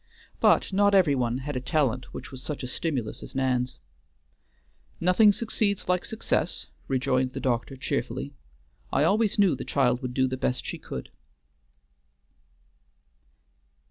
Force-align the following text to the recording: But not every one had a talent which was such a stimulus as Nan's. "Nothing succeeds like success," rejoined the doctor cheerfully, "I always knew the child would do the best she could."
But 0.39 0.73
not 0.73 0.95
every 0.95 1.13
one 1.13 1.37
had 1.45 1.55
a 1.55 1.59
talent 1.59 2.05
which 2.11 2.31
was 2.31 2.41
such 2.41 2.63
a 2.63 2.67
stimulus 2.67 3.21
as 3.21 3.35
Nan's. 3.35 3.77
"Nothing 4.99 5.31
succeeds 5.31 5.87
like 5.87 6.05
success," 6.05 6.65
rejoined 6.87 7.33
the 7.33 7.39
doctor 7.39 7.77
cheerfully, 7.77 8.33
"I 8.91 9.03
always 9.03 9.37
knew 9.37 9.55
the 9.55 9.63
child 9.63 10.01
would 10.01 10.15
do 10.15 10.25
the 10.27 10.37
best 10.37 10.65
she 10.65 10.79
could." 10.79 11.11